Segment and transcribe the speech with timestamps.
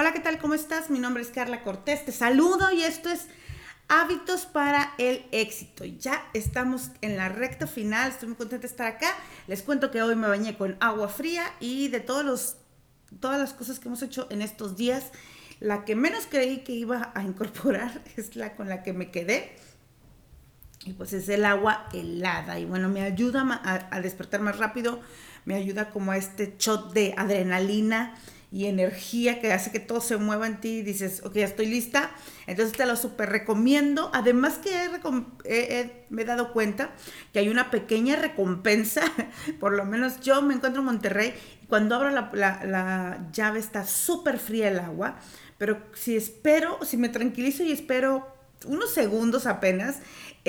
[0.00, 0.38] Hola, ¿qué tal?
[0.38, 0.90] ¿Cómo estás?
[0.90, 2.04] Mi nombre es Carla Cortés.
[2.04, 3.26] Te saludo y esto es
[3.88, 5.84] Hábitos para el éxito.
[5.84, 8.12] Ya estamos en la recta final.
[8.12, 9.08] Estoy muy contenta de estar acá.
[9.48, 12.58] Les cuento que hoy me bañé con agua fría y de todos los,
[13.18, 15.10] todas las cosas que hemos hecho en estos días,
[15.58, 19.56] la que menos creí que iba a incorporar es la con la que me quedé.
[20.84, 22.60] Y pues es el agua helada.
[22.60, 25.00] Y bueno, me ayuda a, a despertar más rápido.
[25.44, 28.14] Me ayuda como a este shot de adrenalina
[28.50, 31.66] y energía que hace que todo se mueva en ti y dices, ok, ya estoy
[31.66, 32.10] lista.
[32.46, 34.10] Entonces te lo súper recomiendo.
[34.14, 34.70] Además que
[36.08, 36.90] me he dado cuenta
[37.32, 39.02] que hay una pequeña recompensa,
[39.60, 43.84] por lo menos yo me encuentro en Monterrey y cuando abro la, la llave está
[43.84, 45.18] súper fría el agua,
[45.58, 49.98] pero si espero, si me tranquilizo y espero unos segundos apenas,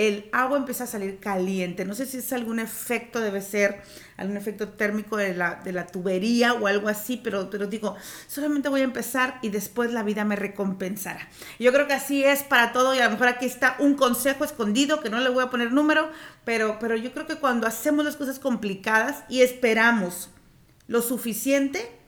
[0.07, 1.83] el agua empieza a salir caliente.
[1.83, 3.81] No sé si es algún efecto, debe ser
[4.15, 8.69] algún efecto térmico de la, de la tubería o algo así, pero, pero digo, solamente
[8.69, 11.27] voy a empezar y después la vida me recompensará.
[11.59, 14.45] Yo creo que así es para todo y a lo mejor aquí está un consejo
[14.45, 16.09] escondido que no le voy a poner número,
[16.45, 20.29] pero, pero yo creo que cuando hacemos las cosas complicadas y esperamos
[20.87, 21.98] lo suficiente,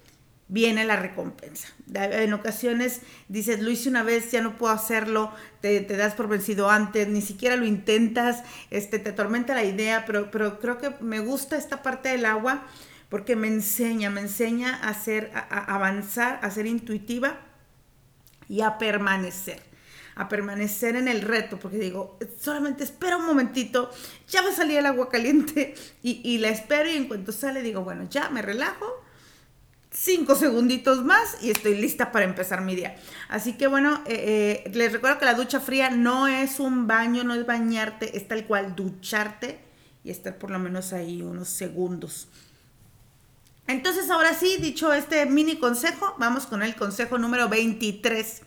[0.52, 1.70] viene la recompensa.
[1.94, 3.00] En ocasiones
[3.30, 7.22] dices, lo hice una vez, ya no puedo hacerlo, te, das por vencido antes, ni
[7.22, 11.82] siquiera lo intentas, este, te atormenta la idea, pero, pero creo que me gusta esta
[11.82, 12.68] parte del agua
[13.08, 17.40] porque me enseña, me enseña a, hacer, a, avanzar, a ser intuitiva
[18.48, 19.72] y a permanecer
[20.14, 23.90] a permanecer en el reto, porque digo, solamente espera un momentito,
[24.28, 27.64] ya va a salir el agua caliente y, y la espero y en cuanto sale
[27.64, 29.02] digo, bueno, ya me relajo,
[29.92, 32.96] cinco segunditos más y estoy lista para empezar mi día.
[33.30, 37.24] Así que bueno, eh, eh, les recuerdo que la ducha fría no es un baño,
[37.24, 39.60] no es bañarte, es tal cual ducharte
[40.04, 42.30] y estar por lo menos ahí unos segundos.
[43.68, 48.42] Entonces ahora sí, dicho este mini consejo, vamos con el consejo número 23.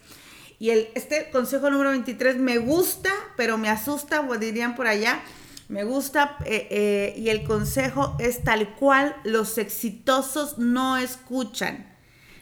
[0.59, 5.20] Y el, este consejo número 23 me gusta, pero me asusta, dirían por allá,
[5.69, 11.91] me gusta eh, eh, y el consejo es tal cual, los exitosos no escuchan.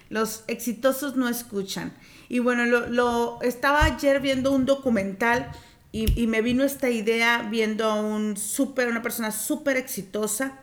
[0.08, 1.92] Los exitosos no escuchan.
[2.28, 5.50] Y bueno, lo, estaba ayer viendo un documental
[5.92, 10.58] y, me vino esta idea viendo a un super, una persona súper exitosa.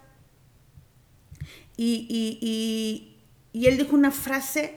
[1.78, 3.16] Y,
[3.54, 4.76] él dijo una frase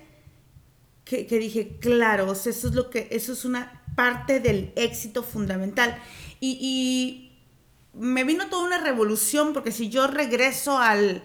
[1.05, 5.99] que, dije, claro, eso es lo que, eso es una parte del éxito fundamental.
[6.41, 7.31] y
[7.95, 11.23] me vino toda una revolución, porque si yo regreso al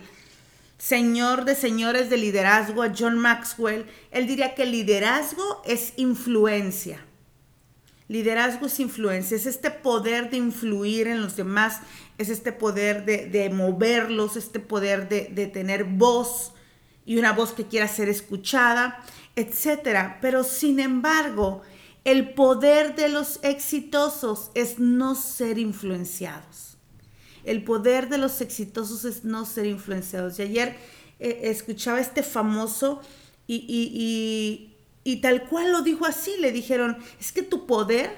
[0.78, 7.04] señor de señores de liderazgo, a John Maxwell, él diría que liderazgo es influencia.
[8.10, 11.82] Liderazgo es influencia, es este poder de influir en los demás,
[12.18, 16.54] es este poder de, moverlos, este poder de, de tener voz
[17.06, 19.04] y una voz que quiera ser escuchada,
[19.36, 20.16] etc.
[20.22, 21.64] Pero sin embargo,
[22.08, 26.78] el poder de los exitosos es no ser influenciados.
[27.44, 30.40] El poder de los exitosos es no ser influenciados.
[30.40, 30.78] Y ayer
[31.20, 33.02] eh, escuchaba este famoso
[33.46, 34.74] y,
[35.22, 36.32] tal cual lo dijo así.
[36.40, 38.10] Le dijeron, es que tu poder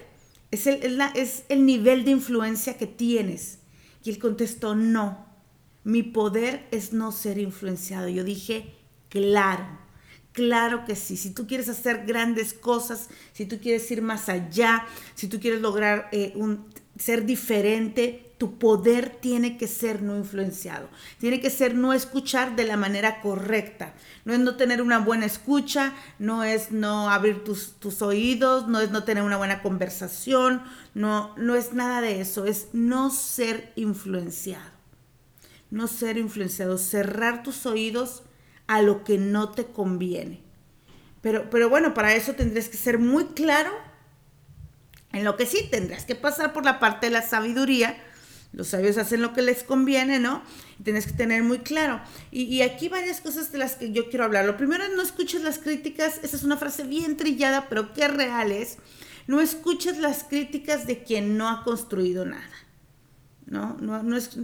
[0.52, 3.58] es el, es el nivel de influencia que tienes.
[4.04, 5.26] Y él contestó, no,
[5.84, 8.08] mi poder es no ser influenciado.
[8.08, 8.72] Yo dije,
[9.10, 9.89] claro
[10.40, 14.86] Claro que sí, si tú quieres hacer grandes cosas, si tú quieres ir más allá,
[15.14, 16.66] si tú quieres lograr eh, un,
[16.98, 22.64] ser diferente, tu poder tiene que ser no influenciado, tiene que ser no escuchar de
[22.64, 27.74] la manera correcta, no es no tener una buena escucha, no es no abrir tus,
[27.74, 30.64] tus oídos, no es no tener una buena conversación,
[30.94, 34.72] no, no es nada de eso, es no ser influenciado,
[35.70, 38.24] no ser influenciado, cerrar tus oídos
[38.70, 40.44] a lo que no te conviene.
[41.22, 43.72] Pero, pero bueno, para eso tendrías que ser muy claro
[45.12, 47.98] en lo que sí tendrás que pasar por la parte de la sabiduría.
[48.54, 50.44] Los sabios hacen lo que les conviene, ¿no?
[50.84, 52.00] tienes que tener muy claro.
[52.32, 54.46] Y, y, aquí varias cosas de las que yo quiero hablar.
[54.46, 56.20] Lo primero es no escuches las críticas.
[56.22, 58.78] Esa es una frase bien trillada, pero qué real es.
[59.26, 62.69] No escuches las críticas de quien no ha construido nada.
[63.50, 63.78] ¿No?
[63.82, 64.38] No, es,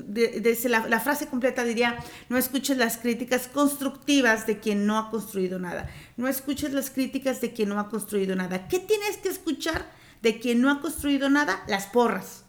[0.65, 1.97] la, frase completa diría,
[2.29, 5.89] no escuches las críticas constructivas de quien no ha construido nada.
[6.17, 8.67] No escuches las críticas de quien no ha construido nada.
[8.67, 9.85] ¿Qué tienes que escuchar
[10.21, 11.63] de quien no ha construido nada?
[11.67, 12.45] Las porras.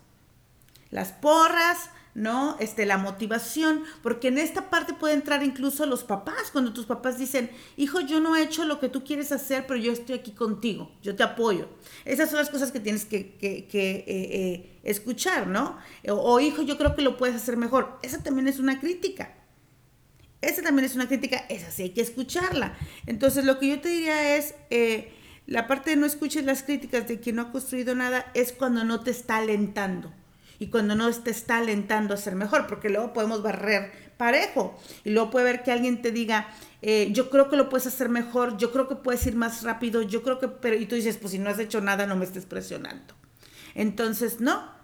[0.91, 2.57] Las porras, ¿no?
[2.61, 7.19] Este, la motivación, porque en esta parte puede entrar incluso los papás, cuando tus papás
[7.19, 10.33] dicen, hijo, yo no he hecho lo que tú quieres hacer, pero yo estoy aquí
[10.33, 11.69] contigo, yo te apoyo.
[12.07, 15.77] Esas son las cosas que tienes que, que, eh, eh, escuchar, ¿no?
[16.09, 17.99] O, hijo, yo creo que lo puedes hacer mejor.
[18.03, 19.35] Esa también es una crítica.
[20.41, 22.79] esa también es una crítica, esa sí hay que escucharla.
[23.05, 25.13] Entonces lo que yo te diría es, eh,
[25.47, 28.85] la parte de no escuches las críticas de quien no ha construido nada es cuando
[28.85, 30.13] no te está alentando
[30.59, 35.11] y cuando no te está alentando a ser mejor, porque luego podemos barrer parejo y
[35.11, 36.49] luego puede ver que alguien te diga,
[36.83, 40.03] eh, yo creo que lo puedes hacer mejor, yo creo que puedes ir más rápido,
[40.03, 42.25] yo creo que, pero, y tú dices, pues si no has hecho nada, no me
[42.25, 43.15] estés presionando.
[43.75, 44.75] Entonces, no.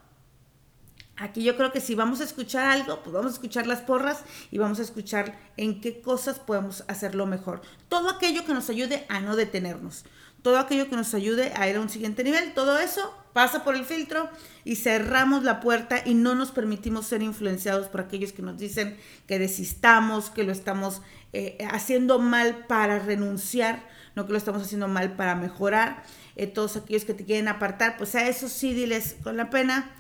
[1.16, 4.24] Aquí yo creo que si vamos a escuchar algo, pues vamos a escuchar las porras
[4.50, 7.60] y vamos a escuchar en qué cosas podemos hacerlo mejor.
[7.88, 10.04] Todo aquello que nos ayude a no detenernos
[10.42, 13.74] todo aquello que nos ayude a ir a un siguiente nivel, todo eso pasa por
[13.74, 14.28] el filtro
[14.64, 18.96] y cerramos la puerta y no nos permitimos ser influenciados por aquellos que nos dicen
[19.26, 21.00] que desistamos, que lo estamos
[21.32, 26.02] eh, haciendo mal para renunciar, no que lo estamos haciendo mal para mejorar.
[26.36, 29.90] Eh, todos aquellos que te quieren apartar, pues a eso sí diles con la pena,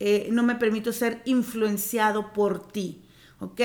[0.00, 3.04] eh, no me permito ser influenciado por ti,
[3.38, 3.60] ¿ok?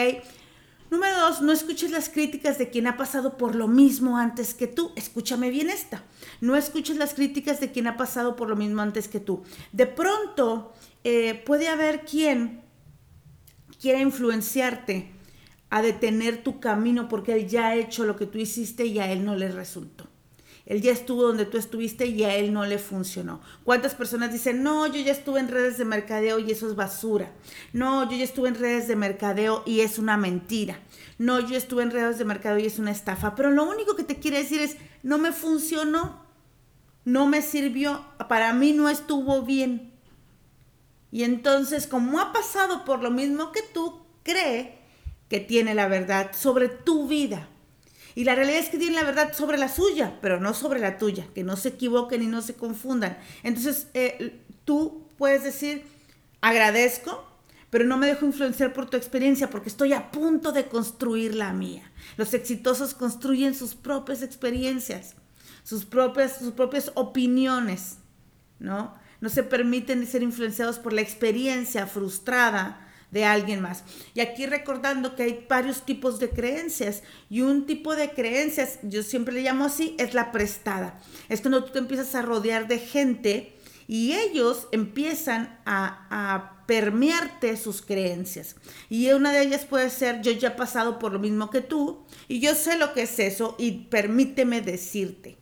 [0.89, 4.65] Número dos, no escuches las críticas de quien ha pasado por lo mismo antes que
[4.65, 4.91] tú.
[4.95, 6.03] Escúchame bien esta.
[6.41, 9.43] No escuches las críticas de quien ha pasado por lo mismo antes que tú.
[9.71, 12.61] De pronto eh, puede haber quien
[13.79, 15.11] quiera influenciarte
[15.69, 19.11] a detener tu camino porque él ya ha hecho lo que tú hiciste y a
[19.11, 20.08] él no le resultó.
[20.69, 23.41] Él ya estuvo donde tú estuviste y a él no le funcionó.
[23.63, 27.31] ¿Cuántas personas dicen, no, yo ya estuve en redes de mercadeo y eso es basura?
[27.73, 30.79] No, yo ya estuve en redes de mercadeo y es una mentira.
[31.17, 33.33] No, yo estuve en redes de mercadeo y es una estafa.
[33.33, 36.23] Pero lo único que te quiere decir es, no me funcionó,
[37.03, 39.91] no me sirvió, para mí no estuvo bien.
[41.11, 44.77] Y entonces, como ha pasado por lo mismo que tú, cree
[45.29, 47.49] que tiene la verdad sobre tu vida.
[48.19, 50.97] Y la realidad es que tienen la verdad sobre la suya, pero no sobre la
[50.97, 53.17] tuya, que no se equivoquen y no se confundan.
[53.43, 55.85] Entonces, eh, tú puedes decir,
[56.41, 57.25] agradezco,
[57.69, 61.53] pero no me dejo influenciar por tu experiencia porque estoy a punto de construir la
[61.53, 61.89] mía.
[62.17, 65.15] Los exitosos construyen sus propias experiencias,
[65.63, 67.99] sus propias, sus propias opiniones,
[68.59, 68.95] ¿no?
[69.21, 73.83] No se permiten ser influenciados por la experiencia frustrada de alguien más.
[74.13, 79.03] Y aquí recordando que hay varios tipos de creencias y un tipo de creencias, yo
[79.03, 80.99] siempre le llamo así, es la prestada.
[81.27, 83.55] Es cuando tú te empiezas a rodear de gente
[83.87, 88.55] y ellos empiezan a, a permearte sus creencias.
[88.89, 92.05] Y una de ellas puede ser, yo ya he pasado por lo mismo que tú
[92.27, 95.37] y yo sé lo que es eso y permíteme decirte.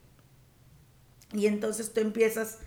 [1.33, 2.59] Y entonces tú empiezas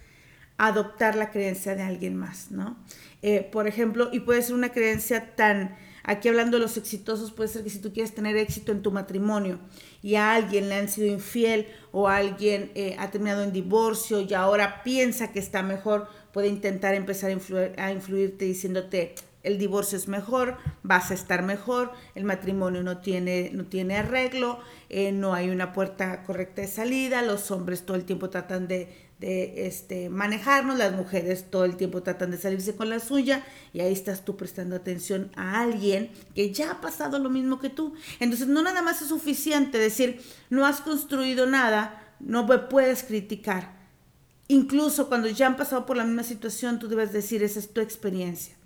[0.66, 2.76] adoptar la creencia de alguien más, ¿no?
[3.22, 7.48] Eh, por ejemplo, y puede ser una creencia tan, aquí hablando de los exitosos, puede
[7.48, 9.58] ser que si tú quieres tener éxito en tu matrimonio
[10.02, 14.34] y a alguien le han sido infiel o alguien eh, ha terminado en divorcio y
[14.34, 19.96] ahora piensa que está mejor, puede intentar empezar a, influir, a influirte diciéndote, el divorcio
[19.96, 24.58] es mejor, vas a estar mejor, el matrimonio no tiene, no tiene arreglo,
[24.90, 29.09] eh, no hay una puerta correcta de salida, los hombres todo el tiempo tratan de,
[29.20, 33.44] de este, manejarnos, las mujeres todo el tiempo tratan de salirse con la suya
[33.74, 37.68] y ahí estás tú prestando atención a alguien que ya ha pasado lo mismo que
[37.68, 37.92] tú.
[38.18, 43.78] Entonces no nada más es suficiente decir, no has construido nada, no me puedes criticar.
[44.48, 47.82] Incluso cuando ya han pasado por la misma situación, tú debes decir, esa es tu
[47.82, 48.56] experiencia.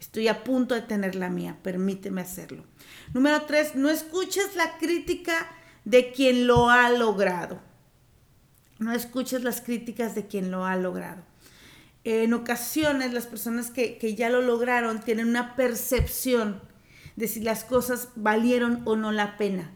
[0.00, 2.64] Estoy a punto de tener la mía, permíteme hacerlo.
[3.12, 5.46] Número tres, no escuches la crítica
[5.84, 7.69] de quien lo ha logrado.
[8.80, 11.22] No escuches las críticas de quien lo ha logrado.
[12.02, 16.62] En ocasiones las personas que, ya lo lograron tienen una percepción
[17.14, 19.70] de si las cosas valieron o no la pena.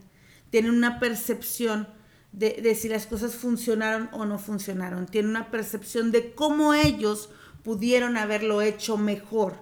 [0.48, 1.86] Tienen una percepción
[2.32, 5.04] de, de, si las cosas funcionaron o no funcionaron.
[5.04, 7.28] Tienen una percepción de cómo ellos
[7.62, 9.56] pudieron haberlo hecho mejor.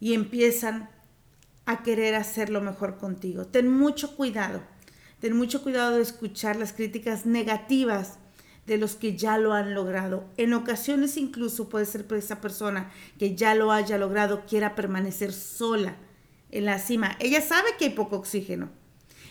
[0.00, 0.88] Y empiezan
[1.66, 3.44] a querer hacerlo mejor contigo.
[3.44, 4.62] Ten mucho cuidado
[5.24, 8.18] Ten mucho cuidado de escuchar las críticas negativas
[8.66, 10.24] de los que ya lo han logrado.
[10.36, 15.32] En ocasiones incluso puede ser que esa persona que ya lo haya logrado quiera permanecer
[15.32, 15.96] sola
[16.50, 17.16] en la cima.
[17.20, 18.70] Ella sabe que hay poco oxígeno.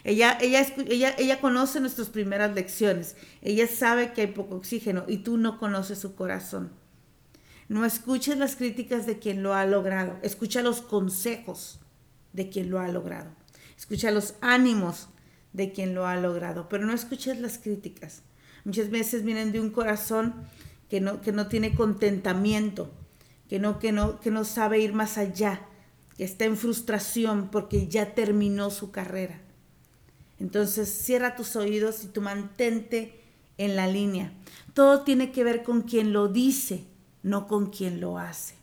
[0.03, 3.15] Ella, ella, ella, ella conoce nuestras primeras lecciones.
[3.41, 6.71] Ella sabe que hay poco oxígeno y tú no conoces su corazón.
[7.69, 10.17] No escuches las críticas de quien lo ha logrado.
[10.21, 11.79] Escucha los consejos
[12.33, 13.31] de quien lo ha logrado.
[13.77, 15.07] Escucha los ánimos
[15.53, 18.23] de quien lo ha logrado, pero no escuches las críticas.
[18.65, 20.33] Muchas veces vienen de un corazón
[20.89, 22.91] que no, que no tiene contentamiento,
[23.49, 25.61] que no, que, no, que no sabe ir más allá,
[26.17, 29.41] que está en frustración porque ya terminó su carrera.
[30.39, 33.21] Entonces cierra tus oídos y tú mantente
[33.57, 34.33] en la línea.
[34.73, 36.85] Todo tiene que ver con quien lo dice,
[37.21, 38.55] no con quien lo hace.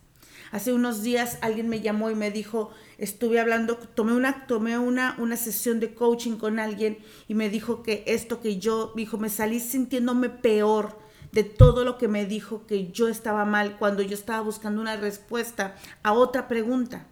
[0.50, 5.14] Hace unos días alguien me llamó y me dijo, estuve hablando, tomé una, tomé una,
[5.18, 9.28] una sesión de coaching con alguien y me dijo que esto que yo, dijo, me
[9.28, 10.98] salí sintiéndome peor
[11.32, 14.96] de todo lo que me dijo que yo estaba mal cuando yo estaba buscando una
[14.96, 17.06] respuesta a otra pregunta.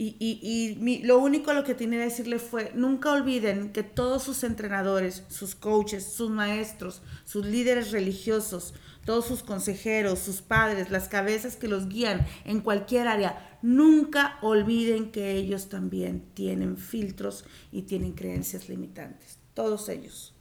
[0.00, 4.44] Y, y, lo único lo que tenía que decirle fue, nunca olviden que todos sus
[4.44, 8.74] entrenadores, sus coaches, sus maestros, sus líderes religiosos,
[9.08, 15.12] todos sus consejeros, sus padres, las cabezas que los guían en cualquier área, nunca olviden
[15.12, 19.38] que ellos también tienen filtros y tienen creencias limitantes.
[19.54, 20.34] Todos ellos.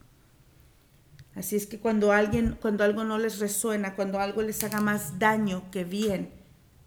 [1.33, 5.17] Así es que cuando alguien, cuando algo no les resuena, cuando algo les haga más
[5.17, 6.33] daño que bien,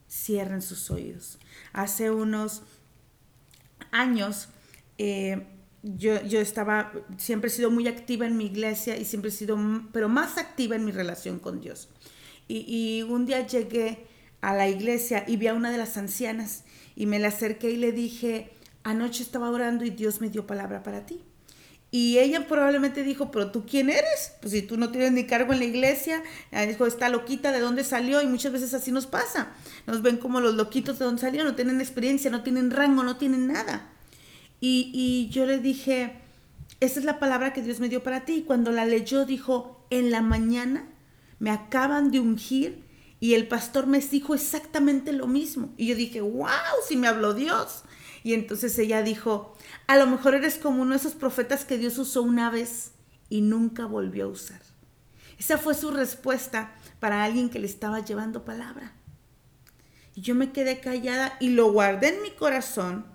[0.06, 1.38] cierren sus oídos.
[1.72, 2.62] Hace unos
[3.90, 4.50] años
[4.98, 5.46] eh,
[5.82, 9.58] yo, estaba, siempre he sido muy activa en mi iglesia y siempre he sido,
[9.92, 11.88] pero más activa en mi relación con Dios.
[12.48, 14.06] Y, y un día llegué
[14.40, 16.64] a la iglesia y vi a una de las ancianas
[16.96, 20.82] y me la acerqué y le dije, anoche estaba orando y Dios me dio palabra
[20.82, 21.22] para ti.
[21.92, 24.32] Y ella probablemente dijo, pero tú quién eres?
[24.40, 26.22] Pues si tú no tienes ni cargo en la iglesia,
[26.68, 28.22] dijo, está loquita, ¿de dónde salió?
[28.22, 29.48] Y muchas veces así nos pasa.
[29.86, 33.16] Nos ven como los loquitos de dónde salió, no tienen experiencia, no tienen rango, no
[33.16, 33.90] tienen nada.
[34.60, 36.20] Y, yo le dije,
[36.80, 38.34] esa es la palabra que Dios me dio para ti.
[38.34, 40.88] Y cuando la leyó, dijo, en la mañana
[41.38, 42.84] me acaban de ungir
[43.20, 45.72] y el pastor me dijo exactamente lo mismo.
[45.76, 46.48] Y yo dije, wow,
[46.86, 47.84] si me habló Dios.
[48.22, 51.96] Y entonces ella dijo, a lo mejor eres como uno de esos profetas que Dios
[51.98, 52.92] usó una vez
[53.28, 54.60] y nunca volvió a usar.
[55.38, 58.92] Esa fue su respuesta para alguien que le estaba llevando palabra.
[60.14, 63.06] Y yo me quedé callada y lo guardé en mi corazón.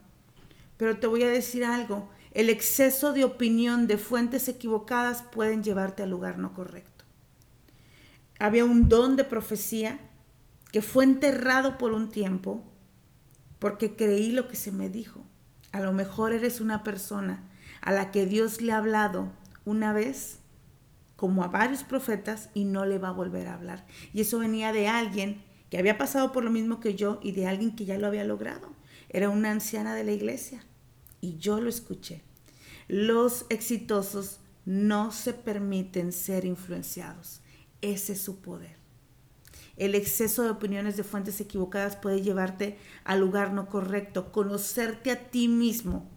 [0.77, 6.03] Pero te voy a decir algo, el exceso de opinión de fuentes equivocadas pueden llevarte
[6.03, 7.05] al lugar no correcto.
[8.39, 9.99] Había un don de profecía
[10.73, 12.61] que fue enterrado por un tiempo
[13.59, 15.21] porque creí lo que se me dijo.
[15.71, 17.49] A lo mejor eres una persona
[17.81, 19.31] a la que Dios le ha hablado
[19.63, 20.39] una vez,
[21.15, 23.85] como a varios profetas, y no le va a volver a hablar.
[24.13, 27.47] Y eso venía de alguien que había pasado por lo mismo que yo y de
[27.47, 28.74] alguien que ya lo había logrado.
[29.15, 30.61] Era una anciana de la iglesia.
[31.21, 32.21] Y yo lo escuché.
[32.89, 37.39] Los exitosos no se permiten ser influenciados.
[37.79, 38.75] Ese es su poder.
[39.77, 44.33] El exceso de opiniones de fuentes equivocadas puede llevarte al lugar no correcto.
[44.33, 46.11] Conocerte a ti mismo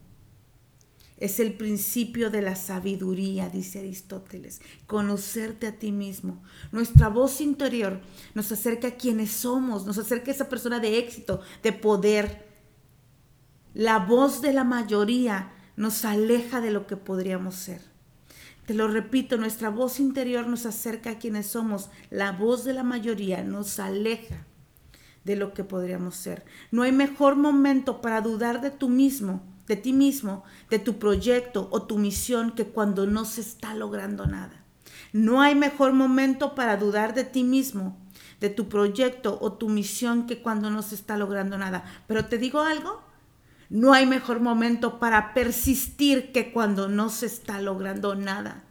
[1.19, 4.61] es el principio de la sabiduría, dice Aristóteles.
[4.89, 6.43] Conocerte a ti mismo.
[6.73, 8.01] Nuestra voz interior
[8.35, 12.48] nos acerca a quienes somos, nos acerca a esa persona de éxito, de poder.
[13.75, 17.81] La voz de la mayoría nos aleja de lo que podríamos ser.
[18.67, 21.89] Te lo repito, nuestra voz interior nos acerca a quienes somos.
[22.11, 24.45] La voz de la mayoría nos aleja
[25.25, 26.45] de lo que podríamos ser.
[26.71, 31.69] No hay mejor momento para dudar de tú mismo, de ti mismo, de tu proyecto
[31.71, 34.65] o tu misión que cuando no se está logrando nada.
[35.13, 37.97] No hay mejor momento para dudar de ti mismo,
[38.41, 41.85] de tu proyecto o tu misión que cuando no se está logrando nada.
[42.07, 43.03] Pero te digo algo,
[43.71, 48.65] no hay mejor momento para persistir que cuando no se está logrando nada.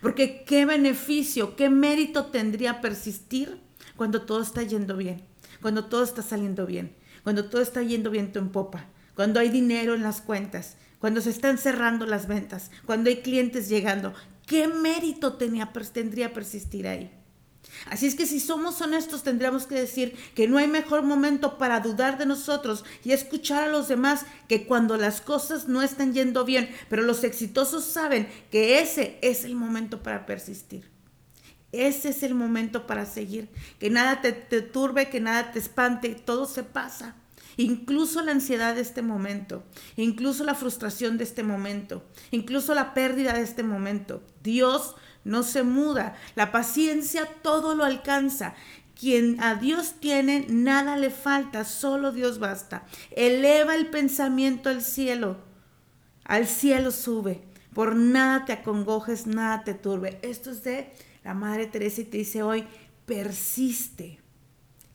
[0.00, 3.60] Porque qué beneficio, qué mérito tendría persistir
[3.96, 5.22] cuando todo está yendo bien,
[5.60, 9.94] cuando todo está saliendo bien, cuando todo está yendo viento en popa, cuando hay dinero
[9.94, 14.14] en las cuentas, cuando se están cerrando las ventas, cuando hay clientes llegando.
[14.46, 17.12] ¿Qué mérito tendría persistir ahí?
[17.86, 21.80] Así es que si somos honestos tendríamos que decir que no hay mejor momento para
[21.80, 26.44] dudar de nosotros y escuchar a los demás que cuando las cosas no están yendo
[26.44, 30.98] bien, pero los exitosos saben que ese es el momento para persistir.
[31.72, 34.32] Ese es el momento para seguir, que nada te,
[34.62, 37.14] turbe, que nada te espante, todo se pasa.
[37.58, 39.64] Incluso la ansiedad de este momento,
[39.96, 44.22] incluso la frustración de este momento, incluso la pérdida de este momento.
[44.44, 46.14] Dios no se muda.
[46.36, 48.54] La paciencia todo lo alcanza.
[48.98, 52.86] Quien a Dios tiene, nada le falta, solo Dios basta.
[53.10, 55.38] Eleva el pensamiento al cielo,
[56.22, 57.42] al cielo sube.
[57.74, 60.20] Por nada te acongojes, nada te turbe.
[60.22, 60.92] Esto es de
[61.24, 62.64] la Madre Teresa y te dice hoy,
[63.04, 64.20] persiste.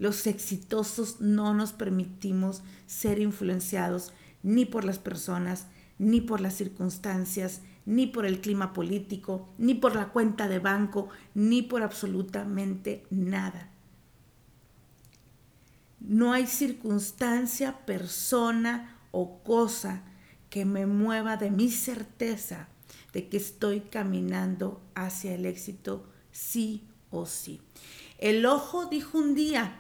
[0.04, 4.12] Los exitosos no nos permitimos ser influenciados
[4.44, 5.68] ni por las personas,
[5.98, 11.08] ni por las circunstancias, ni por el clima político, ni por la cuenta de banco,
[11.36, 13.70] ni por absolutamente nada.
[16.02, 20.04] No hay circunstancia, persona o cosa
[20.50, 22.68] que me mueva de mi certeza
[23.14, 27.62] de que estoy caminando hacia el éxito sí o sí.
[28.18, 29.80] El ojo dijo un día,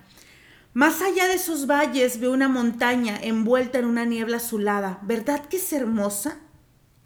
[0.74, 5.00] Más allá de esos valles veo una montaña envuelta en una niebla azulada.
[5.04, 6.40] ¿Verdad que es hermosa?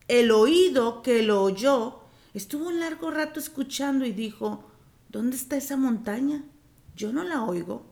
[0.07, 1.99] El oído que lo oyó
[2.33, 4.71] estuvo un largo rato escuchando y dijo,
[5.09, 6.45] ¿dónde está esa montaña?
[6.95, 7.85] Yo no la oigo.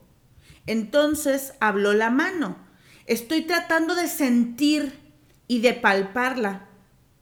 [0.64, 2.56] Entonces habló la mano.
[3.04, 4.98] Estoy tratando de sentir
[5.46, 6.68] y de palparla,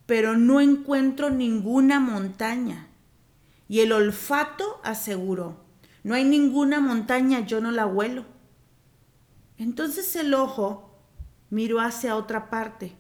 [0.06, 2.86] pero no encuentro ninguna montaña.
[3.68, 5.64] Y el olfato aseguró,
[6.04, 8.33] no hay ninguna montaña, yo no la huelo.
[9.58, 10.98] Entonces el ojo
[11.50, 12.96] miró hacia otra parte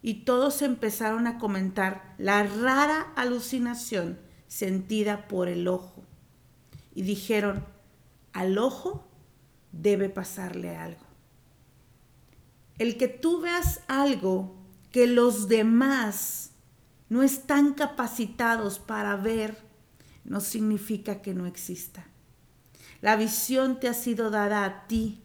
[0.00, 4.18] y todos empezaron a comentar la rara alucinación
[4.48, 6.02] sentida por el ojo.
[6.94, 7.64] Y dijeron,
[8.32, 9.06] al ojo
[9.70, 11.06] debe pasarle algo.
[12.78, 14.56] El que tú veas algo
[14.90, 16.50] que los demás
[17.08, 19.56] no están capacitados para ver,
[20.24, 22.06] no significa que no exista.
[23.00, 25.21] La visión te ha sido dada a ti.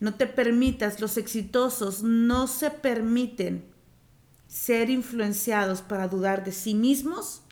[0.00, 3.64] No te permitas, los exitosos no se permiten
[4.46, 7.42] ser influenciados para dudar de sí mismos,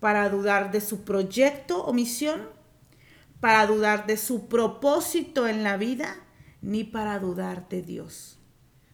[0.00, 2.42] para dudar de su proyecto o misión,
[3.40, 6.16] para dudar de su propósito en la vida,
[6.62, 8.38] ni para dudar de Dios.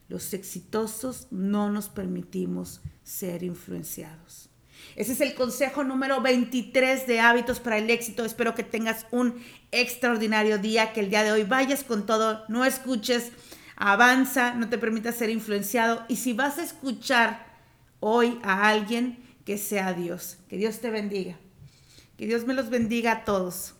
[0.09, 4.50] Los exitosos no nos permitimos ser influenciados.
[4.95, 8.25] Ese es el consejo número 23 de hábitos para el éxito.
[8.25, 12.65] Espero que tengas un extraordinario día, que el día de hoy vayas con todo, no
[12.65, 13.31] escuches,
[13.75, 16.05] avanza, no te permitas ser influenciado.
[16.07, 17.45] Y si vas a escuchar
[17.99, 20.37] hoy a alguien, que sea Dios.
[20.49, 21.35] Que Dios te bendiga.
[22.17, 23.75] Que Dios me los bendiga a todos.